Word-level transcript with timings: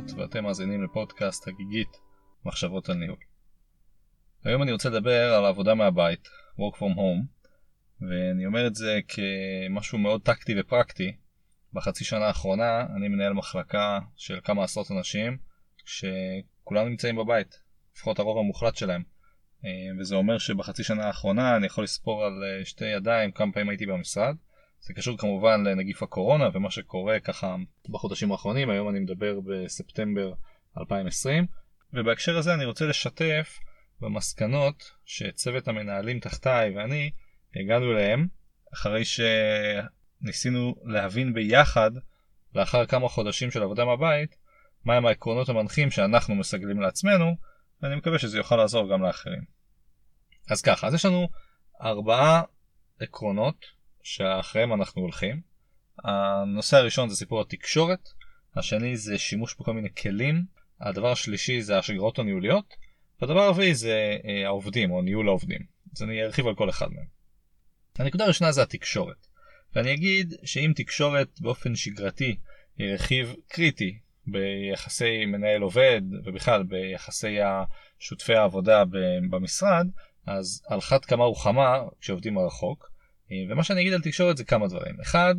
גנות 0.00 0.12
ואתם 0.18 0.44
מאזינים 0.44 0.84
לפודקאסט 0.84 1.48
הגיגית 1.48 2.00
מחשבות 2.44 2.88
על 2.88 2.96
ניהול. 2.96 3.18
היום 4.44 4.62
אני 4.62 4.72
רוצה 4.72 4.88
לדבר 4.88 5.34
על 5.34 5.46
עבודה 5.46 5.74
מהבית, 5.74 6.28
work 6.58 6.76
from 6.76 6.96
home, 6.96 7.46
ואני 8.00 8.46
אומר 8.46 8.66
את 8.66 8.74
זה 8.74 9.00
כמשהו 9.08 9.98
מאוד 9.98 10.22
טקטי 10.22 10.60
ופרקטי. 10.60 11.16
בחצי 11.72 12.04
שנה 12.04 12.26
האחרונה 12.26 12.86
אני 12.96 13.08
מנהל 13.08 13.32
מחלקה 13.32 13.98
של 14.16 14.40
כמה 14.44 14.64
עשרות 14.64 14.90
אנשים 14.90 15.38
שכולם 15.84 16.88
נמצאים 16.88 17.16
בבית, 17.16 17.60
לפחות 17.96 18.18
הרוב 18.18 18.38
המוחלט 18.38 18.76
שלהם. 18.76 19.02
וזה 20.00 20.14
אומר 20.14 20.38
שבחצי 20.38 20.84
שנה 20.84 21.06
האחרונה 21.06 21.56
אני 21.56 21.66
יכול 21.66 21.84
לספור 21.84 22.24
על 22.24 22.32
שתי 22.64 22.84
ידיים 22.84 23.32
כמה 23.32 23.52
פעמים 23.52 23.68
הייתי 23.68 23.86
במשרד. 23.86 24.36
זה 24.80 24.94
קשור 24.94 25.18
כמובן 25.18 25.64
לנגיף 25.66 26.02
הקורונה 26.02 26.48
ומה 26.52 26.70
שקורה 26.70 27.20
ככה 27.20 27.56
בחודשים 27.88 28.32
האחרונים, 28.32 28.70
היום 28.70 28.88
אני 28.88 29.00
מדבר 29.00 29.40
בספטמבר 29.40 30.32
2020, 30.78 31.46
ובהקשר 31.92 32.38
הזה 32.38 32.54
אני 32.54 32.64
רוצה 32.64 32.86
לשתף 32.86 33.58
במסקנות 34.00 34.90
שצוות 35.04 35.68
המנהלים 35.68 36.20
תחתיי 36.20 36.76
ואני 36.76 37.10
הגענו 37.56 37.92
אליהם 37.92 38.26
אחרי 38.74 39.02
שניסינו 39.04 40.74
להבין 40.84 41.34
ביחד 41.34 41.90
לאחר 42.54 42.86
כמה 42.86 43.08
חודשים 43.08 43.50
של 43.50 43.62
עבודה 43.62 43.84
מהבית 43.84 44.36
מהם 44.84 45.06
העקרונות 45.06 45.48
המנחים 45.48 45.90
שאנחנו 45.90 46.34
מסגלים 46.34 46.80
לעצמנו 46.80 47.36
ואני 47.82 47.96
מקווה 47.96 48.18
שזה 48.18 48.38
יוכל 48.38 48.56
לעזור 48.56 48.92
גם 48.92 49.02
לאחרים. 49.02 49.42
אז 50.50 50.62
ככה, 50.62 50.86
אז 50.86 50.94
יש 50.94 51.04
לנו 51.04 51.28
ארבעה 51.82 52.42
עקרונות 53.00 53.75
שאחריהם 54.06 54.72
אנחנו 54.72 55.02
הולכים. 55.02 55.40
הנושא 56.04 56.76
הראשון 56.76 57.08
זה 57.08 57.16
סיפור 57.16 57.40
התקשורת, 57.40 58.08
השני 58.56 58.96
זה 58.96 59.18
שימוש 59.18 59.54
בכל 59.60 59.72
מיני 59.72 59.94
כלים, 59.94 60.44
הדבר 60.80 61.12
השלישי 61.12 61.62
זה 61.62 61.78
השגרות 61.78 62.18
הניהוליות, 62.18 62.74
והדבר 63.20 63.40
הרביעי 63.40 63.74
זה 63.74 64.16
אה, 64.24 64.46
העובדים 64.46 64.90
או 64.90 65.02
ניהול 65.02 65.28
העובדים. 65.28 65.60
אז 65.96 66.02
אני 66.02 66.24
ארחיב 66.24 66.46
על 66.46 66.54
כל 66.54 66.70
אחד 66.70 66.86
מהם. 66.92 67.06
הנקודה 67.98 68.24
הראשונה 68.24 68.52
זה 68.52 68.62
התקשורת, 68.62 69.26
ואני 69.74 69.94
אגיד 69.94 70.34
שאם 70.44 70.72
תקשורת 70.76 71.40
באופן 71.40 71.74
שגרתי 71.74 72.38
היא 72.78 72.94
רכיב 72.94 73.34
קריטי 73.48 73.98
ביחסי 74.26 75.26
מנהל 75.26 75.62
עובד 75.62 76.02
ובכלל 76.24 76.62
ביחסי 76.62 77.36
שותפי 77.98 78.34
העבודה 78.34 78.84
במשרד, 79.30 79.86
אז 80.26 80.62
על 80.68 80.78
אחת 80.78 81.04
כמה 81.04 81.28
וכמה 81.28 81.78
כשעובדים 82.00 82.34
מרחוק. 82.34 82.95
ומה 83.50 83.64
שאני 83.64 83.80
אגיד 83.80 83.92
על 83.92 84.00
תקשורת 84.00 84.36
זה 84.36 84.44
כמה 84.44 84.68
דברים. 84.68 85.00
אחד, 85.00 85.34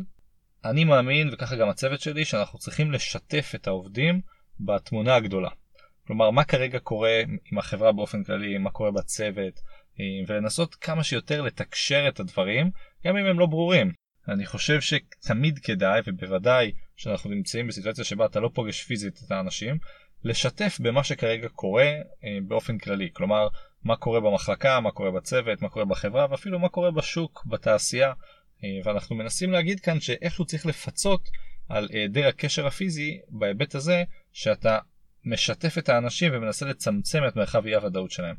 אני 0.64 0.84
מאמין, 0.84 1.30
וככה 1.32 1.56
גם 1.56 1.68
הצוות 1.68 2.00
שלי, 2.00 2.24
שאנחנו 2.24 2.58
צריכים 2.58 2.92
לשתף 2.92 3.52
את 3.54 3.66
העובדים 3.66 4.20
בתמונה 4.60 5.14
הגדולה. 5.14 5.50
כלומר, 6.06 6.30
מה 6.30 6.44
כרגע 6.44 6.78
קורה 6.78 7.22
עם 7.52 7.58
החברה 7.58 7.92
באופן 7.92 8.24
כללי, 8.24 8.58
מה 8.58 8.70
קורה 8.70 8.90
בצוות, 8.90 9.60
ולנסות 10.26 10.74
כמה 10.74 11.04
שיותר 11.04 11.42
לתקשר 11.42 12.04
את 12.08 12.20
הדברים, 12.20 12.70
גם 13.06 13.16
אם 13.16 13.26
הם 13.26 13.38
לא 13.38 13.46
ברורים. 13.46 13.92
אני 14.28 14.46
חושב 14.46 14.80
שתמיד 14.80 15.58
כדאי, 15.58 16.00
ובוודאי 16.06 16.72
שאנחנו 16.96 17.30
נמצאים 17.30 17.66
בסיטואציה 17.66 18.04
שבה 18.04 18.26
אתה 18.26 18.40
לא 18.40 18.50
פוגש 18.54 18.82
פיזית 18.82 19.20
את 19.26 19.30
האנשים, 19.30 19.78
לשתף 20.24 20.78
במה 20.80 21.04
שכרגע 21.04 21.48
קורה 21.48 21.92
אה, 22.24 22.38
באופן 22.46 22.78
כללי. 22.78 23.10
כלומר, 23.12 23.48
מה 23.84 23.96
קורה 23.96 24.20
במחלקה, 24.20 24.80
מה 24.80 24.90
קורה 24.90 25.10
בצוות, 25.10 25.62
מה 25.62 25.68
קורה 25.68 25.84
בחברה, 25.84 26.26
ואפילו 26.30 26.58
מה 26.58 26.68
קורה 26.68 26.90
בשוק, 26.90 27.46
בתעשייה. 27.46 28.12
אה, 28.64 28.68
ואנחנו 28.84 29.16
מנסים 29.16 29.52
להגיד 29.52 29.80
כאן 29.80 30.00
שאיכשהו 30.00 30.44
צריך 30.44 30.66
לפצות 30.66 31.28
על 31.68 31.88
היעדר 31.92 32.26
הקשר 32.26 32.66
הפיזי 32.66 33.20
בהיבט 33.28 33.74
הזה 33.74 34.04
שאתה 34.32 34.78
משתף 35.24 35.78
את 35.78 35.88
האנשים 35.88 36.32
ומנסה 36.34 36.66
לצמצם 36.66 37.22
את 37.28 37.36
מרחב 37.36 37.66
אי 37.66 37.74
הוודאות 37.74 38.10
שלהם. 38.10 38.36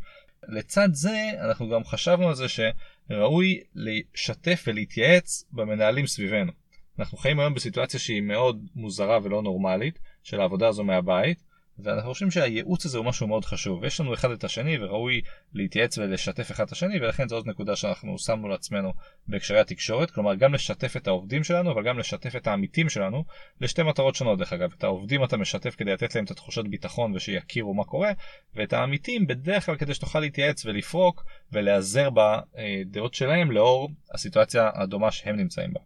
לצד 0.47 0.90
זה 0.91 1.31
אנחנו 1.41 1.69
גם 1.69 1.84
חשבנו 1.84 2.28
על 2.28 2.35
זה 2.35 2.46
שראוי 2.47 3.59
לשתף 3.75 4.64
ולהתייעץ 4.68 5.44
במנהלים 5.52 6.08
סביבנו. 6.08 6.52
אנחנו 7.00 7.18
חיים 7.18 7.40
היום 7.40 7.53
בסיטואציה 7.53 8.00
שהיא 8.00 8.22
מאוד 8.22 8.66
מוזרה 8.75 9.19
ולא 9.24 9.41
נורמלית 9.41 10.00
של 10.24 10.41
העבודה 10.41 10.68
הזו 10.68 10.84
מהבית 10.84 11.44
ואנחנו 11.84 12.09
חושבים 12.09 12.31
שהייעוץ 12.31 12.85
הזה 12.85 12.97
הוא 12.97 13.06
משהו 13.06 13.28
מאוד 13.28 13.45
חשוב. 13.45 13.84
יש 13.84 14.00
לנו 14.00 14.13
אחד 14.13 14.31
את 14.31 14.44
השני 14.44 14.78
וראוי 14.79 15.22
להתייעץ 15.53 15.97
ולשתף 15.97 16.51
אחד 16.51 16.63
את 16.63 16.72
השני 16.72 17.00
ולכן 17.00 17.28
זו 17.28 17.35
עוד 17.35 17.47
נקודה 17.47 17.75
שאנחנו 17.75 18.19
שמנו 18.19 18.47
לעצמנו 18.47 18.94
בהקשרי 19.28 19.59
התקשורת. 19.59 20.12
כלומר 20.12 20.35
גם 20.35 20.53
לשתף 20.53 20.97
את 20.97 21.07
העובדים 21.07 21.44
שלנו 21.44 21.72
אבל 21.72 21.84
גם 21.84 22.00
לשתף 22.00 22.35
את 22.35 22.47
העמיתים 22.47 22.90
שלנו 22.90 23.23
לשתי 23.62 23.84
מטרות 23.84 24.16
שונות 24.16 24.40
דרך 24.40 24.53
אגב. 24.53 24.73
את 24.78 24.84
העובדים 24.84 25.23
אתה 25.23 25.38
משתף 25.38 25.75
כדי 25.75 25.91
לתת 25.91 26.16
להם 26.16 26.25
את 26.25 26.31
התחושת 26.31 26.63
ביטחון 26.69 27.16
ושיכירו 27.16 27.73
מה 27.73 27.84
קורה 27.84 28.11
ואת 28.56 28.73
העמיתים 28.73 29.28
בדרך 29.28 29.66
כלל 29.66 29.75
כדי 29.75 29.94
שתוכל 29.94 30.19
להתייעץ 30.19 30.66
ולפרוק 30.66 31.23
ולהיעזר 31.51 32.09
בדעות 32.09 33.13
שלהם 33.13 33.51
לאור 33.51 33.90
הסיטואציה 34.13 34.69
הדומה 34.73 35.11
שהם 35.11 35.35
נמצאים 35.35 35.73
בה. 35.73 35.79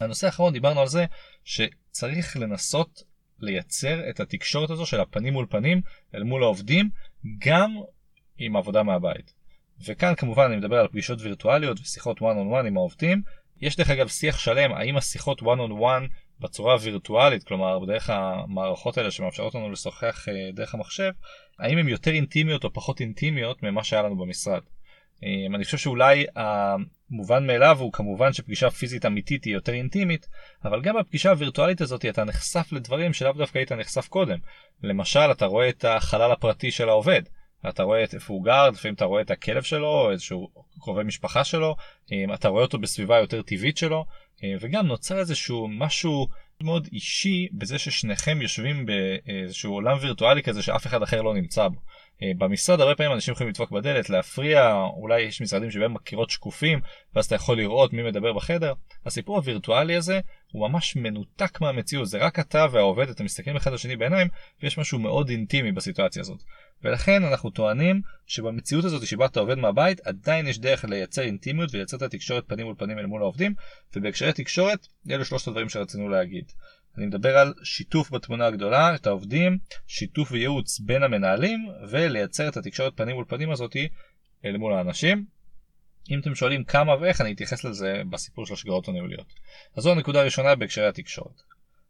הנושא 0.00 0.26
האחרון 0.26 0.52
דיברנו 0.52 0.80
על 0.80 0.86
זה 0.86 1.04
שצריך 1.44 2.36
לנסות 2.36 3.02
לייצר 3.40 4.10
את 4.10 4.20
התקשורת 4.20 4.70
הזו 4.70 4.86
של 4.86 5.00
הפנים 5.00 5.32
מול 5.32 5.46
פנים 5.50 5.80
אל 6.14 6.22
מול 6.22 6.42
העובדים 6.42 6.90
גם 7.38 7.76
עם 8.38 8.56
עבודה 8.56 8.82
מהבית. 8.82 9.34
וכאן 9.86 10.14
כמובן 10.14 10.44
אני 10.44 10.56
מדבר 10.56 10.76
על 10.76 10.88
פגישות 10.88 11.20
וירטואליות 11.20 11.80
ושיחות 11.80 12.18
one 12.18 12.22
on 12.22 12.62
one 12.62 12.66
עם 12.66 12.76
העובדים. 12.76 13.22
יש 13.60 13.76
דרך 13.76 13.90
אגב 13.90 14.08
שיח 14.08 14.38
שלם 14.38 14.72
האם 14.72 14.96
השיחות 14.96 15.42
one 15.42 15.58
on 15.68 15.80
one 15.80 16.08
בצורה 16.40 16.76
וירטואלית, 16.80 17.44
כלומר 17.44 17.78
בדרך 17.78 18.10
המערכות 18.10 18.98
האלה 18.98 19.10
שמאפשרות 19.10 19.54
לנו 19.54 19.70
לשוחח 19.70 20.28
אה, 20.28 20.50
דרך 20.52 20.74
המחשב, 20.74 21.12
האם 21.58 21.78
הן 21.78 21.88
יותר 21.88 22.10
אינטימיות 22.10 22.64
או 22.64 22.72
פחות 22.72 23.00
אינטימיות 23.00 23.62
ממה 23.62 23.84
שהיה 23.84 24.02
לנו 24.02 24.16
במשרד. 24.16 24.62
אה, 25.24 25.54
אני 25.54 25.64
חושב 25.64 25.78
שאולי 25.78 26.26
המובן 26.36 27.46
מאליו 27.46 27.78
הוא 27.80 27.92
כמובן 27.92 28.32
שפגישה 28.32 28.70
פיזית 28.70 29.06
אמיתית 29.06 29.44
היא 29.44 29.54
יותר 29.54 29.72
אינטימית, 29.72 30.28
אבל 30.64 30.80
גם 30.82 30.96
בפגישה 30.98 31.30
הווירטואלית 31.30 31.80
הזאת 31.80 32.04
אתה 32.04 32.24
נחשף 32.24 32.72
לדברים 32.72 33.12
שלאו 33.12 33.32
דווקא 33.32 33.58
היית 33.58 33.72
נחשף 33.72 34.08
קודם. 34.08 34.38
למשל, 34.82 35.30
אתה 35.32 35.46
רואה 35.46 35.68
את 35.68 35.84
החלל 35.84 36.32
הפרטי 36.32 36.70
של 36.70 36.88
העובד. 36.88 37.22
אתה 37.68 37.82
רואה 37.82 38.04
את 38.04 38.14
איפה 38.14 38.32
הוא 38.32 38.44
גר, 38.44 38.70
לפעמים 38.70 38.94
אתה 38.94 39.04
רואה 39.04 39.22
את 39.22 39.30
הכלב 39.30 39.62
שלו, 39.62 39.88
או 39.88 40.10
איזשהו 40.10 40.48
קרובי 40.80 41.04
משפחה 41.04 41.44
שלו, 41.44 41.76
אה, 42.12 42.34
אתה 42.34 42.48
רואה 42.48 42.62
אותו 42.62 42.78
בסביבה 42.78 43.18
יותר 43.18 43.42
טבעית 43.42 43.76
שלו, 43.76 44.04
אה, 44.44 44.54
וגם 44.60 44.86
נוצר 44.86 45.18
איזשהו 45.18 45.68
משהו 45.68 46.28
מאוד 46.62 46.88
אישי 46.92 47.48
בזה 47.52 47.78
ששניכם 47.78 48.42
יושבים 48.42 48.86
באיזשהו 48.86 49.72
עולם 49.72 49.96
וירטואלי 50.00 50.42
כזה 50.42 50.62
שאף 50.62 50.86
אחד 50.86 51.02
אחר 51.02 51.22
לא 51.22 51.34
נמצא 51.34 51.68
בו. 51.68 51.80
אה, 52.22 52.30
במשרד 52.38 52.80
הרבה 52.80 52.94
פעמים 52.94 53.12
אנשים 53.12 53.32
יכולים 53.32 53.50
לדפוק 53.50 53.70
בדלת, 53.70 54.10
להפריע, 54.10 54.74
אולי 54.96 55.20
יש 55.20 55.40
משרדים 55.40 55.70
שבהם 55.70 55.94
מקירות 55.94 56.30
שקופים, 56.30 56.80
ואז 57.14 57.26
אתה 57.26 57.34
יכול 57.34 57.56
לראות 57.56 57.92
מי 57.92 58.02
מדבר 58.02 58.32
בחדר. 58.32 58.72
הסיפור 59.06 59.36
הווירטואלי 59.36 59.96
הזה 59.96 60.20
הוא 60.52 60.68
ממש 60.68 60.96
מנותק 60.96 61.60
מהמציאות, 61.60 62.08
זה 62.08 62.18
רק 62.18 62.38
אתה 62.38 62.66
והעובד, 62.72 63.08
אתם 63.08 63.24
מסתכלים 63.24 63.56
אחד 63.56 63.72
לשני 63.72 63.96
בעיניים, 63.96 64.28
ויש 64.62 64.78
משהו 64.78 64.98
מאוד 64.98 65.28
אינטימי 65.28 65.72
בסיטואציה 65.72 66.20
הזאת. 66.20 66.42
ולכן 66.82 67.24
אנחנו 67.24 67.50
טוענים 67.50 68.02
שבמציאות 68.26 68.84
הזאת 68.84 69.06
שבה 69.06 69.26
אתה 69.26 69.40
עובד 69.40 69.58
מהבית, 69.58 70.00
עדיין 70.00 70.46
יש 70.46 70.58
דרך 70.58 70.84
לייצר 70.84 71.22
אינטימיות 71.22 71.74
ולייצר 71.74 71.96
את 71.96 72.02
התקשורת 72.02 72.44
פנים 72.46 72.66
מול 72.66 72.74
פנים 72.78 72.98
אל 72.98 73.06
מול 73.06 73.22
העובדים, 73.22 73.54
ובהקשרי 73.96 74.32
תקשורת, 74.32 74.86
אלו 75.10 75.24
שלושת 75.24 75.48
הדברים 75.48 75.68
שרצינו 75.68 76.08
להגיד. 76.08 76.52
אני 76.98 77.06
מדבר 77.06 77.38
על 77.38 77.54
שיתוף 77.62 78.10
בתמונה 78.10 78.46
הגדולה, 78.46 78.94
את 78.94 79.06
העובדים, 79.06 79.58
שיתוף 79.86 80.32
וייעוץ 80.32 80.80
בין 80.80 81.02
המנהלים, 81.02 81.68
ולייצר 81.90 82.48
את 82.48 82.56
התקשורת 82.56 82.92
פנים 82.96 83.16
מול 83.16 83.24
פנים 83.28 83.50
הזאתי 83.50 83.88
אל 84.44 84.56
מול 84.56 84.72
האנשים. 84.72 85.24
אם 86.10 86.20
אתם 86.20 86.34
שואלים 86.34 86.64
כמה 86.64 87.00
ואיך, 87.00 87.20
אני 87.20 87.32
אתייחס 87.32 87.64
לזה 87.64 88.02
בסיפור 88.10 88.46
של 88.46 88.54
השגרות 88.54 88.88
הניהוליות. 88.88 89.26
אז 89.76 89.82
זו 89.82 89.92
הנקודה 89.92 90.20
הראשונה 90.20 90.54
בהקשרי 90.54 90.86
התקשורת. 90.86 91.42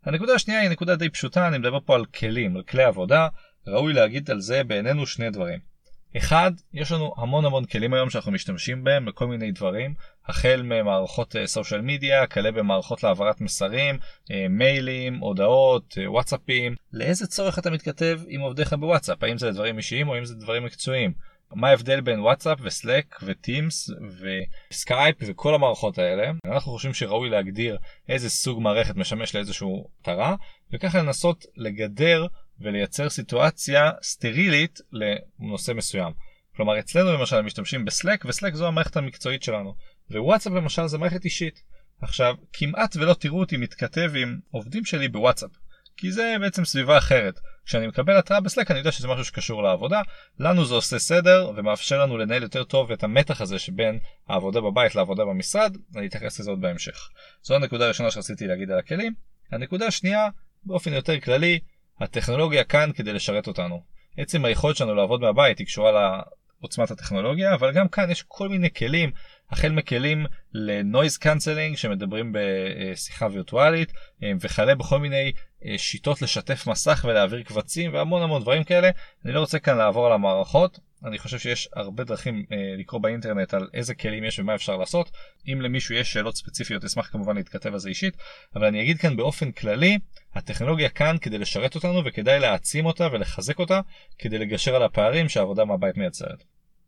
הנקודה 0.05 0.35
השנייה 0.35 0.61
היא 0.61 0.71
נקודה 0.71 0.97
די 0.97 1.09
פשוטה, 1.09 1.49
אני 1.49 1.59
מדבר 1.59 1.79
פה 1.85 1.95
על 1.95 2.05
כלים, 2.05 2.57
על 2.57 2.63
כלי 2.63 2.85
עבודה, 2.85 3.29
ראוי 3.67 3.93
להגיד 3.93 4.31
על 4.31 4.41
זה 4.41 4.65
בעינינו 4.65 5.07
שני 5.07 5.31
דברים. 5.31 5.59
אחד, 6.17 6.53
יש 6.73 6.93
לנו 6.93 7.15
המון 7.17 7.45
המון 7.45 7.65
כלים 7.65 7.95
היום 7.95 8.11
שאנחנו 8.11 8.33
משתמשים 8.33 8.85
בהם 8.85 9.09
לכל 9.09 9.27
מיני 9.27 9.53
דברים, 9.53 9.95
החל 10.27 10.63
ממערכות 10.65 11.37
סושיאל 11.45 11.81
מדיה, 11.81 12.27
כאלה 12.27 12.53
במערכות 12.53 13.03
להעברת 13.03 13.41
מסרים, 13.41 13.99
אה, 14.31 14.47
מיילים, 14.51 15.19
הודעות, 15.19 15.99
אה, 15.99 16.11
וואטסאפים. 16.11 16.75
לאיזה 16.93 17.27
צורך 17.27 17.59
אתה 17.59 17.71
מתכתב 17.71 18.21
עם 18.29 18.41
עובדיך 18.41 18.73
בוואטסאפ? 18.73 19.23
האם 19.23 19.39
זה 19.39 19.51
דברים 19.51 19.77
אישיים 19.77 20.09
או 20.09 20.15
האם 20.15 20.25
זה 20.25 20.35
דברים 20.35 20.65
מקצועיים? 20.65 21.13
מה 21.55 21.69
ההבדל 21.69 22.01
בין 22.01 22.21
וואטסאפ 22.21 22.59
ו 22.63 22.72
Slack 22.72 23.17
ו 23.23 23.34
Teams 23.34 23.91
ו 24.71 24.78
Skype 24.78 25.17
וכל 25.21 25.55
המערכות 25.55 25.99
האלה 25.99 26.31
אנחנו 26.45 26.73
חושבים 26.73 26.95
שראוי 26.95 27.31
להגדיר 27.31 27.79
איזה 28.09 28.31
סוג 28.31 28.63
מערכת 28.63 28.97
משמש 28.97 29.35
לאיזשהו 29.35 29.89
מטרה 30.01 30.37
וככה 30.73 30.99
לנסות 30.99 31.45
לגדר 31.57 32.27
ולייצר 32.61 33.09
סיטואציה 33.09 33.91
סטרילית 34.03 34.81
לנושא 34.93 35.73
מסוים. 35.73 36.13
כלומר 36.57 36.79
אצלנו 36.79 37.13
למשל 37.13 37.43
משתמשים 37.43 37.85
ב 37.85 37.91
Slack 37.91 38.25
ו 38.25 38.30
Slack 38.30 38.55
זו 38.55 38.67
המערכת 38.67 38.97
המקצועית 38.97 39.43
שלנו 39.43 39.75
ווואטסאפ 40.11 40.53
למשל 40.53 40.87
זה 40.87 40.99
מערכת 40.99 41.25
אישית. 41.25 41.63
עכשיו 42.01 42.35
כמעט 42.53 42.97
ולא 42.97 43.15
תראו 43.15 43.41
אותי 43.41 43.57
מתכתב 43.57 44.13
עם 44.17 44.39
עובדים 44.51 44.85
שלי 44.85 45.09
בוואטסאפ 45.09 45.51
כי 45.99 46.13
זה 46.13 46.37
בעצם 46.41 46.65
סביבה 46.65 46.99
אחרת. 46.99 47.41
כשאני 47.67 47.87
מקבל 47.87 48.19
התראה 48.19 48.41
בסלק 48.41 48.71
אני 48.71 48.79
יודע 48.79 48.93
שזה 48.93 49.09
משהו 49.09 49.25
שקשור 49.25 49.63
לעבודה, 49.63 50.01
לנו 50.39 50.65
זה 50.65 50.75
עושה 50.75 50.99
סדר 50.99 51.53
ומאפשר 51.57 52.03
לנו 52.03 52.19
לנהל 52.19 52.43
יותר 52.43 52.65
טוב 52.65 52.93
את 52.93 53.05
המתח 53.05 53.41
הזה 53.41 53.59
שבין 53.59 53.99
העבודה 54.29 54.61
בבית 54.61 54.95
לעבודה 54.95 55.25
במשרד, 55.25 55.77
אני 55.97 56.07
אתייחס 56.07 56.41
לזה 56.41 56.51
עוד 56.51 56.61
בהמשך. 56.61 57.09
זו 57.43 57.55
הנקודה 57.55 57.85
הראשונה 57.85 58.11
שרציתי 58.11 58.47
להגיד 58.47 58.71
על 58.71 58.79
הכלים. 58.79 59.15
הנקודה 59.53 59.87
השנייה, 59.87 60.29
באופן 60.65 60.93
יותר 60.93 61.21
כללי, 61.21 61.59
הטכנולוגיה 62.01 62.65
כאן 62.65 62.91
כדי 62.95 63.13
לשרת 63.13 63.47
אותנו. 63.47 63.83
עצם 64.17 64.45
היכולת 64.45 64.77
שלנו 64.77 64.95
לעבוד 64.95 65.21
מהבית 65.21 65.59
היא 65.59 65.67
קשורה 65.67 66.21
לעוצמת 66.61 66.91
הטכנולוגיה, 66.91 67.55
אבל 67.55 67.73
גם 67.73 67.89
כאן 67.89 68.11
יש 68.11 68.25
כל 68.29 68.49
מיני 68.49 68.71
כלים, 68.75 69.11
החל 69.51 69.69
מכלים 69.69 70.27
ל 70.53 70.63
noise 70.63 71.17
canceling 71.17 71.77
שמדברים 71.77 72.33
בשיחה 72.33 73.27
וירטואלית, 73.33 73.93
אה, 74.23 74.33
וכלה 74.41 74.75
בכל 74.75 74.99
מיני 74.99 75.33
אה, 75.65 75.79
שיטות 75.79 76.23
לשתף 76.23 76.67
מסך 76.67 77.05
ולהעביר 77.09 77.43
קבצים 77.43 77.95
והמון 77.95 78.23
המון 78.23 78.43
דברים 78.43 78.65
כאלה. 78.65 78.91
אני 79.25 79.33
לא 79.33 79.41
רוצה 79.41 79.59
כאן 79.59 79.77
לעבור 79.77 80.07
על 80.07 80.13
המערכות, 80.13 80.79
אני 81.05 81.19
חושב 81.19 81.39
שיש 81.39 81.69
הרבה 81.73 82.05
דרכים 82.05 82.45
אה, 82.53 82.57
לקרוא 82.79 83.01
באינטרנט 83.01 83.55
על 83.55 83.69
איזה 83.75 83.95
כלים 83.95 84.25
יש 84.25 84.39
ומה 84.39 84.55
אפשר 84.55 84.77
לעשות. 84.77 85.11
אם 85.53 85.61
למישהו 85.61 85.95
יש 85.95 86.13
שאלות 86.13 86.37
ספציפיות 86.37 86.85
אשמח 86.85 87.07
כמובן 87.07 87.37
להתכתב 87.37 87.73
על 87.73 87.79
זה 87.79 87.89
אישית, 87.89 88.17
אבל 88.55 88.65
אני 88.67 88.83
אגיד 88.83 88.99
כאן 88.99 89.17
באופן 89.17 89.53
כללי, 89.53 89.99
הטכנולוגיה 90.35 90.89
כאן 90.89 91.17
כדי 91.21 91.39
לשרת 91.39 91.75
אותנו 91.75 92.05
וכדאי 92.05 92.41
להעצים 92.41 92.87
אותה 92.87 93.09
ולחזק 93.13 93.59
אותה 93.59 93.81
כדי 94.19 94.39
לגשר 94.39 94.77
על 94.77 94.83
הפערים 94.83 95.29
שהעבודה 95.29 95.65
מהבית 95.65 95.97
מייצרת. 95.97 96.45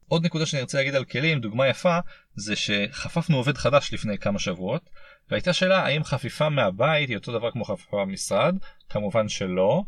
עוד 0.08 0.24
נקודה 0.24 0.46
שאני 0.46 0.62
רוצה 0.62 0.78
להגיד 0.78 0.94
על 0.94 1.04
כלים, 1.04 1.40
דוגמה 1.40 1.68
יפה, 1.68 1.98
זה 2.34 2.56
שחפפנו 2.56 3.36
עובד 3.36 3.56
חדש 3.56 3.92
לפני 3.92 4.18
כמה 4.18 4.38
שבועות, 4.38 4.90
והייתה 5.30 5.52
שאלה 5.52 5.84
האם 5.86 6.04
חפיפה 6.04 6.48
מהבית 6.48 7.08
היא 7.08 7.16
אותו 7.16 7.32
דבר 7.32 7.50
כמו 7.50 7.64
חפיפה 7.64 7.96
במשרד, 8.04 8.56
כמובן 8.88 9.28
שלא. 9.28 9.82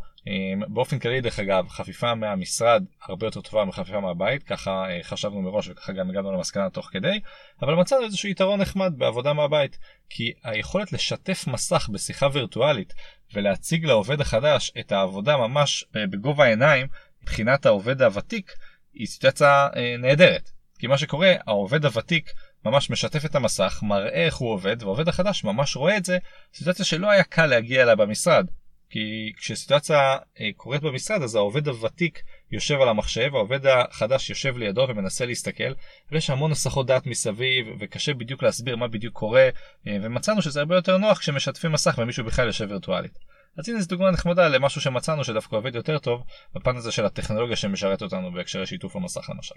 באופן 0.68 0.98
כללי 0.98 1.20
דרך 1.20 1.38
אגב 1.38 1.68
חפיפה 1.68 2.14
מהמשרד 2.14 2.84
הרבה 3.02 3.26
יותר 3.26 3.40
טובה 3.40 3.64
מחפיפה 3.64 4.00
מהבית 4.00 4.42
ככה 4.42 4.90
אה, 4.90 4.98
חשבנו 5.02 5.42
מראש 5.42 5.68
וככה 5.68 5.92
גם 5.92 6.10
הגענו 6.10 6.32
למסקנה 6.32 6.70
תוך 6.70 6.88
כדי 6.92 7.20
אבל 7.62 7.74
מצאנו 7.74 8.04
איזשהו 8.04 8.28
יתרון 8.28 8.60
נחמד 8.60 8.92
בעבודה 8.96 9.32
מהבית 9.32 9.78
כי 10.08 10.32
היכולת 10.44 10.92
לשתף 10.92 11.46
מסך 11.46 11.88
בשיחה 11.92 12.28
וירטואלית 12.32 12.94
ולהציג 13.34 13.84
לעובד 13.84 14.20
החדש 14.20 14.72
את 14.80 14.92
העבודה 14.92 15.36
ממש 15.36 15.84
אה, 15.96 16.06
בגובה 16.06 16.44
העיניים 16.44 16.86
מבחינת 17.22 17.66
העובד 17.66 18.02
הוותיק 18.02 18.52
היא 18.94 19.06
סיטואציה 19.06 19.68
אה, 19.76 19.94
נהדרת. 19.98 20.50
כי 20.78 20.86
מה 20.86 20.98
שקורה, 20.98 21.34
העובד 21.46 21.84
הוותיק 21.84 22.30
ממש 22.64 22.90
משתף 22.90 23.24
את 23.24 23.34
המסך, 23.34 23.80
מראה 23.82 24.24
איך 24.24 24.36
הוא 24.36 24.50
עובד, 24.50 24.82
והעובד 24.82 25.08
החדש 25.08 25.44
ממש 25.44 25.76
רואה 25.76 25.96
את 25.96 26.04
זה, 26.04 26.18
סיטואציה 26.54 26.84
שלא 26.84 27.10
היה 27.10 27.24
קל 27.24 27.46
להגיע 27.46 27.82
אליה 27.82 27.94
במשרד. 27.94 28.46
כי 28.92 29.32
כשסיטואציה 29.36 30.16
אה, 30.40 30.50
קורית 30.56 30.82
במשרד 30.82 31.22
אז 31.22 31.34
העובד 31.34 31.68
הוותיק 31.68 32.22
יושב 32.50 32.80
על 32.80 32.88
המחשב, 32.88 33.34
העובד 33.34 33.66
החדש 33.66 34.30
יושב 34.30 34.56
לידו 34.56 34.86
ומנסה 34.88 35.26
להסתכל, 35.26 35.72
ויש 36.10 36.30
המון 36.30 36.52
הסחות 36.52 36.86
דעת 36.86 37.06
מסביב, 37.06 37.66
וקשה 37.80 38.14
בדיוק 38.14 38.42
להסביר 38.42 38.76
מה 38.76 38.88
בדיוק 38.88 39.14
קורה, 39.14 39.48
אה, 39.86 39.96
ומצאנו 40.02 40.42
שזה 40.42 40.60
הרבה 40.60 40.74
יותר 40.74 40.98
נוח 40.98 41.18
כשמשתפים 41.18 41.72
מסך 41.72 41.94
ומישהו 41.98 42.24
בכלל 42.24 42.46
יושב 42.46 42.66
וירטואלית. 42.68 43.18
אז 43.58 43.68
הנה 43.68 43.80
זו 43.80 43.88
דוגמה 43.88 44.10
נחמדה 44.10 44.48
למשהו 44.48 44.80
שמצאנו 44.80 45.24
שדווקא 45.24 45.56
עובד 45.56 45.74
יותר 45.74 45.98
טוב 45.98 46.24
בפן 46.54 46.76
הזה 46.76 46.92
של 46.92 47.04
הטכנולוגיה 47.04 47.56
שמשרת 47.56 48.02
אותנו 48.02 48.32
בהקשרי 48.32 48.66
שיתוף 48.66 48.96
המסך 48.96 49.30
למשל. 49.30 49.54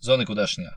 זו 0.00 0.14
הנקודה 0.14 0.42
השנייה. 0.42 0.70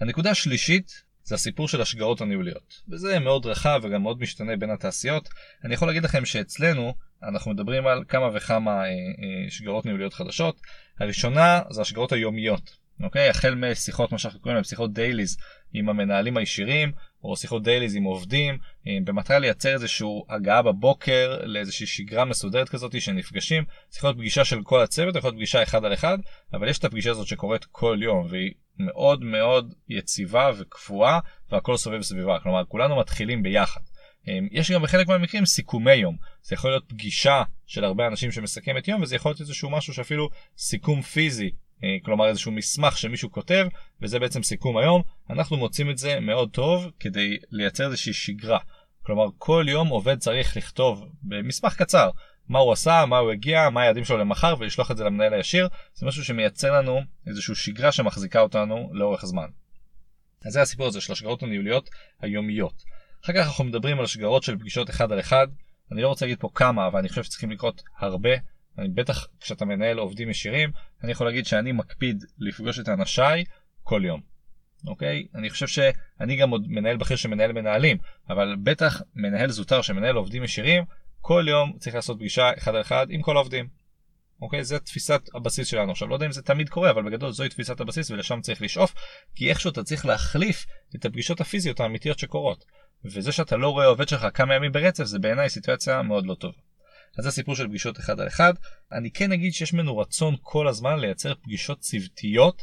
הנקודה 0.00 0.30
השלישית 0.30 1.02
זה 1.26 1.34
הסיפור 1.34 1.68
של 1.68 1.80
השגרות 1.80 2.20
הניהוליות. 2.20 2.82
וזה 2.88 3.18
מאוד 3.18 3.46
רחב 3.46 3.80
וגם 3.82 4.02
מאוד 4.02 4.20
משתנה 4.20 4.56
בין 4.56 4.70
התעשיות. 4.70 5.28
אני 5.64 5.74
יכול 5.74 5.88
להגיד 5.88 6.04
לכם 6.04 6.24
שאצלנו 6.24 6.94
אנחנו 7.22 7.50
מדברים 7.50 7.86
על 7.86 8.04
כמה 8.08 8.30
וכמה 8.34 8.70
אה, 8.70 8.84
אה, 8.84 9.50
שגרות 9.50 9.86
ניהוליות 9.86 10.14
חדשות. 10.14 10.60
הראשונה 11.00 11.60
זה 11.70 11.80
השגרות 11.80 12.12
היומיות. 12.12 12.86
אוקיי? 13.02 13.28
החל 13.28 13.54
משיחות, 13.54 14.12
מה 14.12 14.18
שאנחנו 14.18 14.40
קוראים 14.40 14.54
להם 14.54 14.64
שיחות 14.64 14.92
דייליז 14.92 15.36
עם 15.72 15.88
המנהלים 15.88 16.36
הישירים, 16.36 16.92
או 17.24 17.36
שיחות 17.36 17.62
דייליז 17.62 17.96
עם 17.96 18.04
עובדים, 18.04 18.58
אה, 18.86 18.98
במטרה 19.04 19.38
לייצר 19.38 19.72
איזושהי 19.72 20.08
הגעה 20.28 20.62
בבוקר 20.62 21.38
לאיזושהי 21.44 21.86
שגרה 21.86 22.24
מסודרת 22.24 22.68
כזאת 22.68 23.00
שנפגשים. 23.00 23.64
צריכה 23.88 24.08
להיות 24.08 24.18
פגישה 24.18 24.44
של 24.44 24.62
כל 24.62 24.82
הצוות, 24.82 25.16
יכול 25.16 25.28
להיות 25.28 25.36
פגישה 25.36 25.62
אחד 25.62 25.84
על 25.84 25.94
אחד, 25.94 26.18
אבל 26.52 26.68
יש 26.68 26.78
את 26.78 26.84
הפגישה 26.84 27.10
הזאת 27.10 27.26
שקורית 27.26 27.64
כל 27.64 27.98
יום, 28.02 28.26
והיא 28.30 28.52
מאוד 28.78 29.24
מאוד 29.24 29.74
יציבה 29.88 30.50
וקבועה, 30.58 31.20
והכל 31.50 31.76
סובב 31.76 32.02
סביבה. 32.02 32.38
כלומר, 32.42 32.64
כולנו 32.64 32.96
מתחילים 32.96 33.42
ביחד. 33.42 33.80
אה, 34.28 34.38
יש 34.50 34.70
גם 34.70 34.82
בחלק 34.82 35.08
מהמקרים 35.08 35.46
סיכומי 35.46 35.94
יום. 35.94 36.16
זה 36.42 36.54
יכול 36.54 36.70
להיות 36.70 36.84
פגישה 36.88 37.42
של 37.66 37.84
הרבה 37.84 38.06
אנשים 38.06 38.32
שמסכמת 38.32 38.88
יום, 38.88 39.02
וזה 39.02 39.16
יכול 39.16 39.30
להיות 39.30 39.40
איזשהו 39.40 39.70
משהו 39.70 39.94
שאפילו 39.94 40.28
סיכום 40.56 41.02
פיזי 41.02 41.50
אה, 41.84 41.96
כלומר 42.04 42.28
איזשהו 42.28 42.52
מסמך 42.52 42.98
שמישהו 42.98 43.32
כותב 43.32 43.66
וזה 44.02 44.18
בעצם 44.18 44.42
סיכום 44.42 44.76
היום 44.76 45.02
אנחנו 45.30 45.56
מוצאים 45.56 45.90
את 45.90 45.98
זה 45.98 46.20
מאוד 46.20 46.50
טוב 46.50 46.90
כדי 47.00 47.36
לייצר 47.50 47.86
איזושהי 47.86 48.12
שגרה 48.12 48.58
כלומר 49.02 49.26
כל 49.38 49.66
יום 49.68 49.88
עובד 49.88 50.18
צריך 50.18 50.56
לכתוב 50.56 51.04
במסמך 51.22 51.74
קצר 51.76 52.10
מה 52.48 52.58
הוא 52.58 52.72
עשה 52.72 53.04
מה 53.06 53.18
הוא 53.18 53.30
הגיע 53.30 53.70
מה 53.70 53.82
היעדים 53.82 54.04
שלו 54.04 54.16
למחר 54.16 54.54
ולשלוח 54.58 54.90
את 54.90 54.96
זה 54.96 55.04
למנהל 55.04 55.34
הישיר 55.34 55.68
זה 55.94 56.06
משהו 56.06 56.24
שמייצר 56.24 56.72
לנו 56.72 57.00
איזושהי 57.26 57.54
שגרה 57.54 57.92
שמחזיקה 57.92 58.40
אותנו 58.40 58.90
לאורך 58.92 59.26
זמן. 59.26 59.48
אז 60.46 60.52
זה 60.52 60.62
הסיפור 60.62 60.86
הזה 60.86 61.00
של 61.00 61.12
השגרות 61.12 61.42
הניהוליות 61.42 61.90
היומיות. 62.20 62.82
אחר 63.24 63.32
כך 63.32 63.46
אנחנו 63.46 63.64
מדברים 63.64 64.00
על 64.00 64.06
שגרות 64.06 64.42
של 64.42 64.58
פגישות 64.58 64.90
אחד 64.90 65.12
על 65.12 65.20
אחד 65.20 65.46
אני 65.92 66.02
לא 66.02 66.08
רוצה 66.08 66.24
להגיד 66.24 66.40
פה 66.40 66.48
כמה 66.54 66.86
אבל 66.86 66.98
אני 66.98 67.08
חושב 67.08 67.22
שצריכים 67.22 67.50
לקרות 67.50 67.82
הרבה 67.98 68.30
אני 68.78 68.88
בטח 68.88 69.26
כשאתה 69.40 69.64
מנהל 69.64 69.98
עובדים 69.98 70.30
ישירים, 70.30 70.70
אני 71.04 71.12
יכול 71.12 71.26
להגיד 71.26 71.46
שאני 71.46 71.72
מקפיד 71.72 72.24
לפגוש 72.38 72.78
את 72.78 72.88
אנשיי 72.88 73.44
כל 73.82 74.02
יום. 74.04 74.20
אוקיי? 74.86 75.26
אני 75.34 75.50
חושב 75.50 75.66
שאני 75.66 76.36
גם 76.36 76.50
עוד 76.50 76.66
מנהל 76.68 76.96
בכיר 76.96 77.16
שמנהל 77.16 77.52
מנהלים, 77.52 77.98
אבל 78.28 78.56
בטח 78.62 79.02
מנהל 79.14 79.50
זוטר 79.50 79.82
שמנהל 79.82 80.16
עובדים 80.16 80.44
ישירים, 80.44 80.84
כל 81.28 81.46
יום 81.48 81.72
צריך 81.78 81.96
לעשות 81.96 82.16
פגישה 82.18 82.50
אחד 82.58 82.74
על 82.74 82.80
אחד 82.80 83.06
עם 83.10 83.22
כל 83.22 83.36
העובדים. 83.36 83.68
אוקיי? 84.42 84.64
זה 84.64 84.78
תפיסת 84.78 85.20
הבסיס 85.34 85.68
שלנו. 85.68 85.92
עכשיו 85.92 86.08
לא 86.08 86.14
יודע 86.14 86.26
אם 86.26 86.32
זה 86.32 86.42
תמיד 86.42 86.68
קורה, 86.68 86.90
אבל 86.90 87.02
בגדול 87.02 87.32
זוהי 87.32 87.48
תפיסת 87.48 87.80
הבסיס 87.80 88.10
ולשם 88.10 88.40
צריך 88.40 88.62
לשאוף, 88.62 88.94
כי 89.34 89.50
איכשהו 89.50 89.70
אתה 89.70 89.82
צריך 89.82 90.06
להחליף 90.06 90.66
את 90.96 91.04
הפגישות 91.04 91.40
הפיזיות 91.40 91.80
האמיתיות 91.80 92.18
שקורות. 92.18 92.64
וזה 93.04 93.32
שאתה 93.32 93.56
לא 93.56 93.68
רואה 93.68 93.86
עובד 93.86 94.08
שלך 94.08 94.26
כמה 94.34 94.54
ימים 94.54 94.72
ברצף 94.72 95.04
זה 95.04 95.18
בעיניי 95.18 95.48
סיטואציה 95.48 96.02
מאוד 96.02 96.26
לא 96.26 96.34
טובה. 96.34 96.58
אז 97.18 97.22
זה 97.22 97.28
הסיפור 97.28 97.54
של 97.54 97.68
פגישות 97.68 97.98
אחד 97.98 98.20
על 98.20 98.26
אחד. 98.26 98.54
אני 98.92 99.10
כן 99.10 99.32
אגיד 99.32 99.52
שיש 99.52 99.72
ממנו 99.72 99.98
רצון 99.98 100.34
כל 100.42 100.68
הזמן 100.68 100.98
לייצר 100.98 101.34
פגישות 101.34 101.80
צוותיות 101.80 102.62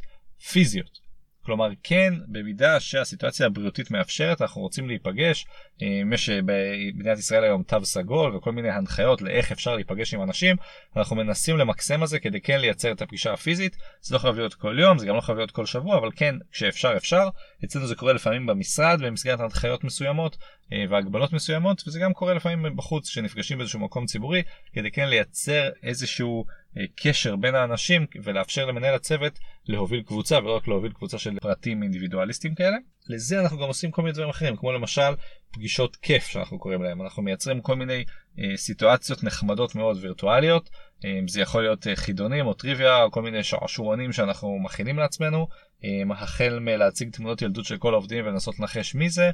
פיזיות. 0.51 1.02
כלומר 1.45 1.69
כן 1.83 2.13
במידה 2.27 2.79
שהסיטואציה 2.79 3.45
הבריאותית 3.45 3.91
מאפשרת 3.91 4.41
אנחנו 4.41 4.61
רוצים 4.61 4.87
להיפגש 4.87 5.45
יש 5.79 6.29
במדינת 6.29 7.17
ישראל 7.17 7.43
היום 7.43 7.63
תו 7.63 7.85
סגול 7.85 8.35
וכל 8.35 8.51
מיני 8.51 8.69
הנחיות 8.69 9.21
לאיך 9.21 9.51
אפשר 9.51 9.75
להיפגש 9.75 10.13
עם 10.13 10.23
אנשים 10.23 10.55
אנחנו 10.97 11.15
מנסים 11.15 11.57
למקסם 11.57 12.03
את 12.03 12.07
זה 12.07 12.19
כדי 12.19 12.41
כן 12.41 12.59
לייצר 12.59 12.91
את 12.91 13.01
הפגישה 13.01 13.33
הפיזית. 13.33 13.77
זה 14.01 14.15
לא 14.15 14.19
חייב 14.19 14.35
להיות 14.35 14.53
כל 14.53 14.79
יום 14.79 14.97
זה 14.97 15.05
גם 15.05 15.15
לא 15.15 15.21
חייב 15.21 15.37
להיות 15.37 15.51
כל 15.51 15.65
שבוע 15.65 15.97
אבל 15.97 16.09
כן 16.15 16.35
כשאפשר 16.51 16.93
אפשר. 16.97 17.27
אצלנו 17.65 17.87
זה 17.87 17.95
קורה 17.95 18.13
לפעמים 18.13 18.45
במשרד 18.45 18.99
במסגרת 19.01 19.39
הנחיות 19.39 19.83
מסוימות 19.83 20.37
אה, 20.73 20.85
והגבלות 20.89 21.33
מסוימות 21.33 21.83
וזה 21.87 21.99
גם 21.99 22.13
קורה 22.13 22.33
לפעמים 22.33 22.75
בחוץ 22.75 23.09
כשנפגשים 23.09 23.57
באיזשהו 23.57 23.79
מקום 23.79 24.05
ציבורי 24.05 24.43
כדי 24.73 24.91
כן 24.91 25.09
לייצר 25.09 25.69
איזשהו 25.83 26.45
אה, 26.47 26.53
קשר 26.95 27.35
בין 27.35 27.55
האנשים 27.55 28.05
ולאפשר 28.23 28.65
למנהל 28.65 28.95
הצוות 28.95 29.39
להוביל 29.67 30.01
קבוצה 30.01 30.37
ולא 30.39 30.55
רק 30.55 30.67
להוביל 30.67 30.91
קבוצה 30.91 31.17
של 31.17 31.39
פרטים 31.39 31.83
אינדיבידואליסטים 31.83 32.55
כאלה. 32.55 32.77
לזה 33.09 33.39
אנחנו 33.39 33.57
גם 33.57 33.67
עושים 33.67 33.91
כל 33.91 34.01
מיני 34.01 34.13
דברים 34.13 34.29
אחרים 34.29 34.55
כמו 34.55 34.71
למשל 34.71 35.11
פגישות 35.51 35.95
כיף 35.95 36.27
שאנחנו 36.27 36.59
קוראים 36.59 36.83
להם 36.83 37.01
אנחנו 37.01 37.23
מייצרים 37.23 37.61
כל 37.61 37.75
מיני 37.75 38.03
אה, 38.39 38.57
סיטואציות 38.57 39.23
נחמדות 39.23 39.75
מאוד 39.75 39.97
וירטואליות 40.01 40.69
אה, 41.05 41.19
זה 41.27 41.41
יכול 41.41 41.61
להיות 41.61 41.87
אה, 41.87 41.95
חידונים 41.95 42.45
או 42.45 42.53
טריוויה 42.53 43.03
או 43.03 43.11
כל 43.11 43.21
מיני 43.21 43.43
שעשועונים 43.43 44.11
שאנחנו 44.11 44.59
מכינים 44.59 44.97
לעצמנו 44.97 45.47
אה, 45.83 46.15
החל 46.23 46.59
מלהציג 46.59 47.09
תמונות 47.11 47.41
ילדות 47.41 47.65
של 47.65 47.77
כל 47.77 47.93
העובדים 47.93 48.25
ולנסות 48.25 48.59
לנחש 48.59 48.95
מי 48.95 49.09
זה 49.09 49.31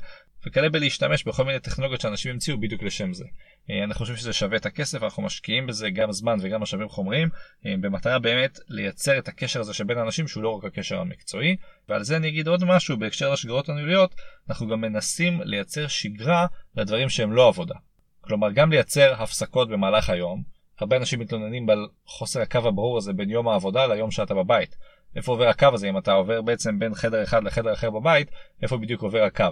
וכאלה 0.48 0.70
בלהשתמש 0.70 1.24
בכל 1.24 1.44
מיני 1.46 1.60
טכנולוגיות 1.60 2.02
שאנשים 2.02 2.32
המציאו 2.32 2.60
בדיוק 2.60 2.84
לשם 2.84 3.14
זה. 3.14 3.26
אה, 3.72 3.84
אנחנו 3.84 4.00
חושבים 4.00 4.18
שזה 4.18 4.34
שווה 4.34 4.58
את 4.58 4.66
הכסף 4.66 5.04
אנחנו 5.04 5.24
משקיעים 5.24 5.68
בזה 5.68 5.90
גם 5.90 6.12
זמן 6.12 6.38
וגם 6.42 6.62
משאבים 6.62 6.90
חומריים 6.90 7.30
אה, 7.66 7.74
במטרה 7.82 8.20
באמת 8.20 8.60
לייצר 8.68 9.18
את 9.18 9.28
הקשר 9.28 9.60
הזה 9.60 9.74
שבין 9.74 9.98
אנשים 9.98 10.28
שהוא 10.28 10.44
לא 10.44 10.50
רק 10.50 10.66
הקשר 10.66 11.00
המקצועי 11.00 11.56
ועל 11.90 12.04
זה 12.04 12.18
אני 12.18 12.28
אגיד 12.28 12.48
עוד 12.48 12.64
משהו 12.64 12.98
בהקשר 12.98 13.32
לשגרות 13.32 13.70
הניהוליות 13.70 14.16
אנחנו 14.50 14.68
גם 14.68 14.82
מנסים 14.82 15.42
לייצר 15.44 15.88
שגרה 15.88 16.46
לדברים 16.76 17.10
שהם 17.10 17.34
לא 17.34 17.48
עבודה. 17.48 17.76
כלומר 18.22 18.52
גם 18.52 18.72
לייצר 18.72 19.14
הפסקות 19.14 19.70
במהלך 19.70 20.10
היום 20.10 20.44
הרבה 20.80 20.98
אנשים 20.98 21.20
מתלוננים 21.20 21.70
על 21.70 21.88
חוסר 22.06 22.42
הקו 22.42 22.58
הברור 22.58 22.98
הזה 22.98 23.14
בין 23.14 23.30
יום 23.30 23.48
העבודה 23.48 23.88
ליום 23.88 24.12
שאתה 24.12 24.34
בבית. 24.34 24.76
איפה 25.16 25.32
עובר 25.32 25.48
הקו 25.48 25.68
הזה 25.74 25.90
אם 25.90 25.98
אתה 25.98 26.12
עובר 26.12 26.42
בעצם 26.42 26.80
בין 26.80 26.96
חדר 26.96 27.24
אחד 27.24 27.44
לחדר 27.44 27.74
אחר 27.74 27.90
בבית 27.90 28.32
איפה 28.62 28.78
בדיוק 28.78 29.02
עובר 29.02 29.24
הקו. 29.24 29.46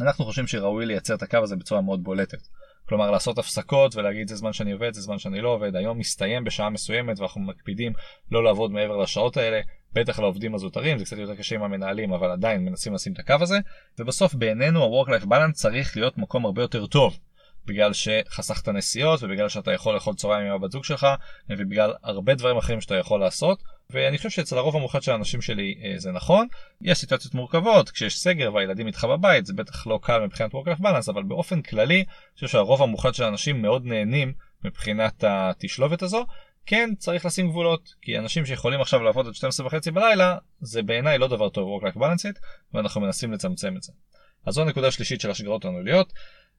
אנחנו 0.00 0.24
חושבים 0.24 0.46
שראוי 0.46 0.86
לייצר 0.86 1.14
את 1.14 1.22
הקו 1.22 1.38
הזה 1.38 1.56
בצורה 1.56 1.80
מאוד 1.80 2.02
בולטת. 2.02 2.38
כלומר 2.88 3.10
לעשות 3.10 3.38
הפסקות 3.38 3.96
ולהגיד 3.96 4.28
זה 4.28 4.36
זמן 4.36 4.52
שאני 4.52 4.72
עובד, 4.72 4.94
זה 4.94 5.00
זמן 5.00 5.18
שאני 5.18 5.40
לא 5.40 5.48
עובד, 5.48 5.76
היום 5.76 5.98
מסתיים 5.98 6.44
בשעה 6.44 6.70
מסוימת 6.70 7.18
ואנחנו 7.18 7.40
מקפידים 7.40 7.92
לא 8.30 8.44
לעבוד 8.44 8.70
מעבר 8.70 8.96
לשעות 8.96 9.36
האלה, 9.36 9.60
בטח 9.92 10.18
לעובדים 10.18 10.54
הזוטרים, 10.54 10.98
זה 10.98 11.04
קצת 11.04 11.16
יותר 11.16 11.34
קשה 11.34 11.54
עם 11.54 11.62
המנהלים, 11.62 12.12
אבל 12.12 12.30
עדיין 12.30 12.64
מנסים 12.64 12.94
לשים 12.94 13.12
את 13.12 13.18
הקו 13.18 13.34
הזה, 13.40 13.58
ובסוף 13.98 14.34
בעינינו 14.34 14.84
ה-work-life 14.84 15.24
balance 15.24 15.52
צריך 15.52 15.96
להיות 15.96 16.18
מקום 16.18 16.46
הרבה 16.46 16.62
יותר 16.62 16.86
טוב. 16.86 17.18
בגלל 17.66 17.92
שחסכת 17.92 18.68
נסיעות 18.68 19.22
ובגלל 19.22 19.48
שאתה 19.48 19.72
יכול 19.72 19.94
לאכול 19.94 20.14
צהריים 20.14 20.46
עם 20.46 20.52
הבת 20.52 20.70
זוג 20.70 20.84
שלך 20.84 21.06
ובגלל 21.50 21.92
הרבה 22.02 22.34
דברים 22.34 22.56
אחרים 22.56 22.80
שאתה 22.80 22.94
יכול 22.94 23.20
לעשות 23.20 23.62
ואני 23.90 24.16
חושב 24.16 24.30
שאצל 24.30 24.58
הרוב 24.58 24.76
המוחלט 24.76 25.02
של 25.02 25.12
האנשים 25.12 25.42
שלי 25.42 25.74
אה, 25.84 25.94
זה 25.96 26.12
נכון. 26.12 26.46
יש 26.80 26.98
סיטואציות 26.98 27.34
מורכבות 27.34 27.90
כשיש 27.90 28.18
סגר 28.18 28.54
והילדים 28.54 28.86
איתך 28.86 29.04
בבית 29.04 29.46
זה 29.46 29.52
בטח 29.52 29.86
לא 29.86 29.98
קל 30.02 30.20
מבחינת 30.20 30.52
work 30.52 30.68
life 30.68 30.80
balance 30.80 31.10
אבל 31.10 31.22
באופן 31.22 31.62
כללי 31.62 31.96
אני 31.96 32.34
חושב 32.34 32.48
שהרוב 32.48 32.82
המוחלט 32.82 33.14
של 33.14 33.24
האנשים 33.24 33.62
מאוד 33.62 33.84
נהנים 33.86 34.32
מבחינת 34.64 35.24
התשלובת 35.26 36.02
הזו. 36.02 36.26
כן 36.66 36.90
צריך 36.98 37.24
לשים 37.24 37.50
גבולות 37.50 37.94
כי 38.02 38.18
אנשים 38.18 38.46
שיכולים 38.46 38.80
עכשיו 38.80 39.02
לעבוד 39.02 39.26
עד 39.26 39.34
12 39.34 39.66
וחצי 39.66 39.90
בלילה 39.90 40.36
זה 40.60 40.82
בעיניי 40.82 41.18
לא 41.18 41.28
דבר 41.28 41.48
טוב 41.48 41.82
work 41.82 41.86
life 41.86 41.96
balance 41.96 42.40
ואנחנו 42.74 43.00
מנסים 43.00 43.32
לצמצם 43.32 43.76
את 43.76 43.82
זה. 43.82 43.92
אז 44.46 44.54
זו 44.54 44.62
הנקודה 44.62 44.86
השלישית 44.88 45.20
של 45.20 45.30
השגרות 45.30 45.64
הנעוליות. 45.64 46.12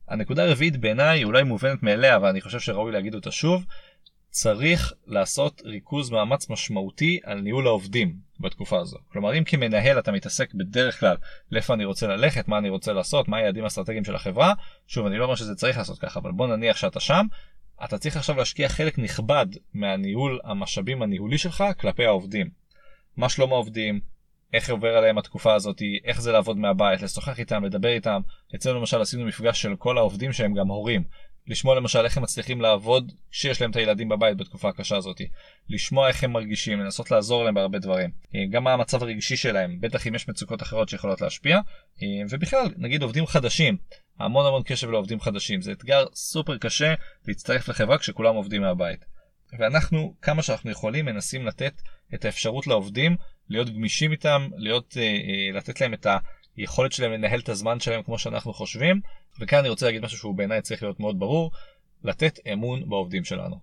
הנקודה 0.07 0.43
הרביעית 0.43 0.77
בעיניי 0.77 1.23
אולי 1.23 1.43
מובנת 1.43 1.83
מאליה 1.83 2.15
אבל 2.15 2.29
אני 2.29 2.41
חושב 2.41 2.59
שראוי 2.59 2.91
להגיד 2.91 3.15
אותה 3.15 3.31
שוב. 3.31 3.65
צריך 4.35 4.93
לעשות 5.07 5.61
ריכוז 5.65 6.09
מאמץ 6.09 6.49
משמעותי 6.49 7.19
על 7.23 7.41
ניהול 7.41 7.67
העובדים 7.67 8.15
בתקופה 8.39 8.79
הזו. 8.79 8.97
כלומר 9.11 9.37
אם 9.37 9.43
כמנהל 9.43 9.99
אתה 9.99 10.11
מתעסק 10.11 10.53
בדרך 10.53 10.99
כלל 10.99 11.17
לאיפה 11.51 11.73
אני 11.73 11.85
רוצה 11.85 12.07
ללכת, 12.07 12.47
מה 12.47 12.57
אני 12.57 12.69
רוצה 12.69 12.93
לעשות, 12.93 13.27
מה 13.27 13.37
היעדים 13.37 13.63
האסטרטגיים 13.63 14.03
של 14.03 14.15
החברה, 14.15 14.53
שוב 14.87 15.05
אני 15.05 15.17
לא 15.17 15.23
אומר 15.23 15.35
שזה 15.35 15.55
צריך 15.55 15.77
לעשות 15.77 15.99
ככה 15.99 16.19
אבל 16.19 16.31
בוא 16.31 16.47
נניח 16.47 16.77
שאתה 16.77 16.99
שם, 16.99 17.25
אתה 17.83 17.97
צריך 17.97 18.17
עכשיו 18.17 18.37
להשקיע 18.37 18.69
חלק 18.69 18.99
נכבד 18.99 19.45
מהניהול 19.73 20.39
המשאבים 20.43 21.01
הניהולי 21.01 21.37
שלך 21.37 21.63
כלפי 21.79 22.05
העובדים. 22.05 22.49
מה 23.17 23.29
שלום 23.29 23.53
העובדים, 23.53 23.99
איך 24.53 24.69
עובר 24.69 24.97
עליהם 24.97 25.17
התקופה 25.17 25.53
הזאת, 25.53 25.81
איך 26.03 26.21
זה 26.21 26.31
לעבוד 26.31 26.57
מהבית, 26.57 27.01
לשוחח 27.01 27.39
איתם, 27.39 27.65
לדבר 27.65 27.89
איתם. 27.89 28.21
אצלנו 28.55 28.79
למשל 28.79 29.01
עשינו 29.01 29.25
מפגש 29.25 29.61
של 29.61 29.75
כל 29.75 29.97
העובדים 29.97 30.33
שהם 30.33 30.53
גם 30.53 30.67
הורים. 30.67 31.03
לשמוע 31.47 31.75
למשל 31.75 31.99
איך 31.99 32.17
הם 32.17 32.23
מצליחים 32.23 32.61
לעבוד 32.61 33.11
כשיש 33.31 33.61
להם 33.61 33.71
את 33.71 33.75
הילדים 33.75 34.09
בבית 34.09 34.37
בתקופה 34.37 34.69
הקשה 34.69 34.97
הזאת. 34.97 35.21
לשמוע 35.69 36.07
איך 36.07 36.23
הם 36.23 36.31
מרגישים, 36.31 36.79
לנסות 36.79 37.11
לעזור 37.11 37.43
להם 37.43 37.53
בהרבה 37.53 37.79
דברים. 37.79 38.09
גם 38.49 38.63
מה 38.63 38.73
המצב 38.73 39.03
הרגשי 39.03 39.37
שלהם, 39.37 39.77
בטח 39.81 40.07
אם 40.07 40.15
יש 40.15 40.29
מצוקות 40.29 40.61
אחרות 40.61 40.89
שיכולות 40.89 41.21
להשפיע. 41.21 41.59
ובכלל, 42.29 42.67
נגיד 42.77 43.01
עובדים 43.01 43.25
חדשים, 43.25 43.77
המון 44.19 44.45
המון 44.45 44.63
קשב 44.65 44.89
לעובדים 44.89 45.19
חדשים. 45.19 45.61
זה 45.61 45.71
אתגר 45.71 46.05
סופר 46.13 46.57
קשה 46.57 46.93
להצטרף 47.27 47.69
לחברה 47.69 47.97
כשכולם 47.97 48.35
עובדים 48.35 48.61
מהבית. 48.61 49.05
ואנחנו, 49.59 50.15
כמה 50.21 50.41
שאנחנו 50.41 50.71
יכולים, 50.71 51.05
מנסים 51.05 51.45
לתת 51.45 51.81
את 52.13 52.25
האפשרות 52.25 52.67
לעובדים 52.67 53.15
להיות 53.49 53.69
גמישים 53.69 54.11
איתם, 54.11 54.49
להיות, 54.57 54.97
אה, 54.97 55.03
אה, 55.03 55.57
לתת 55.57 55.81
להם 55.81 55.93
את 55.93 56.07
היכולת 56.57 56.91
שלהם 56.91 57.11
לנהל 57.11 57.39
את 57.39 57.49
הזמן 57.49 57.79
שלהם 57.79 58.03
כמו 58.03 58.19
שאנחנו 58.19 58.53
חושבים. 58.53 59.01
וכאן 59.39 59.59
אני 59.59 59.69
רוצה 59.69 59.85
להגיד 59.85 60.01
משהו 60.01 60.17
שהוא 60.17 60.35
בעיניי 60.35 60.61
צריך 60.61 60.83
להיות 60.83 60.99
מאוד 60.99 61.19
ברור, 61.19 61.51
לתת 62.03 62.39
אמון 62.53 62.89
בעובדים 62.89 63.23
שלנו. 63.23 63.59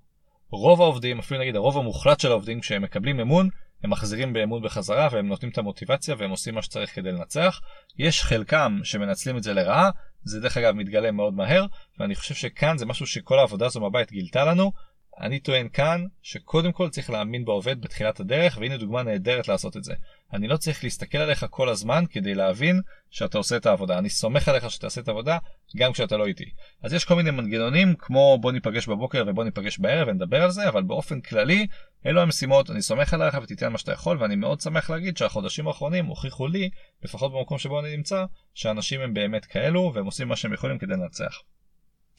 רוב 0.50 0.80
העובדים, 0.80 1.18
אפילו 1.18 1.40
נגיד 1.40 1.56
הרוב 1.56 1.78
המוחלט 1.78 2.20
של 2.20 2.30
העובדים, 2.30 2.60
כשהם 2.60 2.82
מקבלים 2.82 3.20
אמון, 3.20 3.48
הם 3.84 3.90
מחזירים 3.90 4.32
באמון 4.32 4.62
בחזרה 4.62 5.08
והם 5.12 5.28
נותנים 5.28 5.52
את 5.52 5.58
המוטיבציה 5.58 6.14
והם 6.18 6.30
עושים 6.30 6.54
מה 6.54 6.62
שצריך 6.62 6.94
כדי 6.94 7.12
לנצח. 7.12 7.60
יש 7.98 8.22
חלקם 8.22 8.80
שמנצלים 8.84 9.36
את 9.36 9.42
זה 9.42 9.52
לרעה, 9.52 9.90
זה 10.24 10.40
דרך 10.40 10.56
אגב 10.56 10.74
מתגלה 10.74 11.10
מאוד 11.10 11.34
מהר, 11.34 11.66
ואני 11.98 12.14
חושב 12.14 12.34
שכאן 12.34 12.78
זה 12.78 12.86
משהו 12.86 13.06
שכל 13.06 13.38
העבודה 13.38 13.66
הזו 13.66 13.80
מהבית 13.80 14.12
גילתה 14.12 14.44
לנו, 14.44 14.72
אני 15.20 15.40
טוען 15.40 15.68
כאן 15.68 16.06
שקודם 16.22 16.72
כל 16.72 16.88
צריך 16.88 17.10
להאמין 17.10 17.44
בעובד 17.44 17.80
בתחילת 17.80 18.20
הדרך 18.20 18.58
והנה 18.60 18.76
דוגמה 18.76 19.02
נהדרת 19.02 19.48
לעשות 19.48 19.76
את 19.76 19.84
זה. 19.84 19.94
אני 20.32 20.48
לא 20.48 20.56
צריך 20.56 20.84
להסתכל 20.84 21.18
עליך 21.18 21.46
כל 21.50 21.68
הזמן 21.68 22.04
כדי 22.10 22.34
להבין 22.34 22.80
שאתה 23.10 23.38
עושה 23.38 23.56
את 23.56 23.66
העבודה. 23.66 23.98
אני 23.98 24.10
סומך 24.10 24.48
עליך 24.48 24.70
שתעשה 24.70 25.00
את 25.00 25.08
העבודה 25.08 25.38
גם 25.76 25.92
כשאתה 25.92 26.16
לא 26.16 26.26
איתי. 26.26 26.44
אז 26.82 26.92
יש 26.92 27.04
כל 27.04 27.14
מיני 27.14 27.30
מנגנונים 27.30 27.94
כמו 27.98 28.38
בוא 28.40 28.52
ניפגש 28.52 28.88
בבוקר 28.88 29.24
ובוא 29.26 29.44
ניפגש 29.44 29.78
בערב 29.78 30.08
ונדבר 30.08 30.42
על 30.42 30.50
זה 30.50 30.68
אבל 30.68 30.82
באופן 30.82 31.20
כללי 31.20 31.66
אלו 32.06 32.20
המשימות 32.20 32.70
אני 32.70 32.82
סומך 32.82 33.14
עליך 33.14 33.38
ותיתן 33.42 33.72
מה 33.72 33.78
שאתה 33.78 33.92
יכול 33.92 34.16
ואני 34.20 34.36
מאוד 34.36 34.60
שמח 34.60 34.90
להגיד 34.90 35.16
שהחודשים 35.16 35.68
האחרונים 35.68 36.06
הוכיחו 36.06 36.46
לי 36.46 36.70
לפחות 37.02 37.32
במקום 37.32 37.58
שבו 37.58 37.80
אני 37.80 37.96
נמצא 37.96 38.24
שאנשים 38.54 39.00
הם 39.00 39.14
באמת 39.14 39.44
כאלו 39.44 39.92
והם 39.94 40.04
עושים 40.04 40.28
מה 40.28 40.36
שהם 40.36 40.52
יכולים 40.52 40.78
כדי 40.78 40.92
לנצח. 40.92 41.42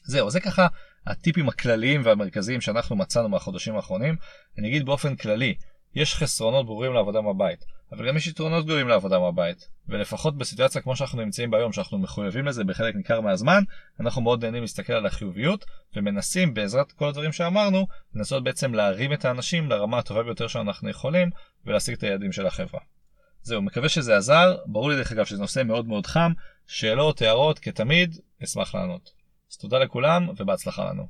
זהו 0.04 0.30
זה 0.30 0.40
ככה 0.40 0.66
הטיפים 1.06 1.48
הכלליים 1.48 2.00
והמרכזיים 2.04 2.60
שאנחנו 2.60 2.96
מצאנו 2.96 3.28
מהחודשים 3.28 3.76
האחרונים. 3.76 4.16
אני 4.58 4.68
אגיד 4.68 4.86
באופן 4.86 5.16
כללי, 5.16 5.54
יש 5.94 6.14
חסרונות 6.14 6.66
ברורים 6.66 6.92
לעבודה 6.92 7.20
מהבית, 7.20 7.64
אבל 7.92 8.08
גם 8.08 8.16
יש 8.16 8.26
יתרונות 8.26 8.64
גדולים 8.64 8.88
לעבודה 8.88 9.18
מהבית. 9.18 9.68
ולפחות 9.88 10.38
בסיטואציה 10.38 10.82
כמו 10.82 10.96
שאנחנו 10.96 11.22
נמצאים 11.22 11.50
ביום, 11.50 11.72
שאנחנו 11.72 11.98
מחויבים 11.98 12.46
לזה 12.46 12.64
בחלק 12.64 12.94
ניכר 12.94 13.20
מהזמן, 13.20 13.62
אנחנו 14.00 14.22
מאוד 14.22 14.44
נהנים 14.44 14.62
להסתכל 14.62 14.92
על 14.92 15.06
החיוביות, 15.06 15.64
ומנסים 15.96 16.54
בעזרת 16.54 16.92
כל 16.92 17.08
הדברים 17.08 17.32
שאמרנו, 17.32 17.86
לנסות 18.14 18.44
בעצם 18.44 18.74
להרים 18.74 19.12
את 19.12 19.24
האנשים 19.24 19.70
לרמה 19.70 19.98
הטובה 19.98 20.22
ביותר 20.22 20.48
שאנחנו 20.48 20.90
יכולים, 20.90 21.30
ולהשיג 21.66 21.94
את 21.94 22.02
היעדים 22.02 22.32
של 22.32 22.46
החברה. 22.46 22.80
זהו, 23.42 23.62
מקווה 23.62 23.88
שזה 23.88 24.16
עזר, 24.16 24.56
ברור 24.66 24.90
לי 24.90 24.96
דרך 24.96 25.12
אגב 25.12 25.24
שזה 25.24 25.40
נושא 25.40 25.62
מאוד 25.62 25.86
מאוד 25.86 26.06
חם, 26.06 26.32
שאלות, 26.66 27.22
הערות, 27.22 27.58
כתמיד, 27.58 28.18
אשמח 28.44 28.74
לענות. 28.74 29.23
אז 29.52 29.56
תודה 29.56 29.78
לכולם 29.78 30.28
ובהצלחה 30.38 30.84
לנו. 30.84 31.06